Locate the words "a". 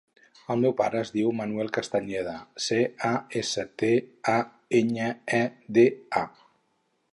3.11-3.13, 4.39-4.41, 6.25-6.27